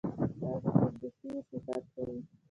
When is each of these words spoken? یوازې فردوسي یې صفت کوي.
یوازې 0.39 0.69
فردوسي 0.75 1.27
یې 1.33 1.41
صفت 1.49 1.83
کوي. 1.93 2.17